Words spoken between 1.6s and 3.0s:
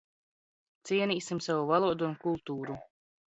valodu un kultūru!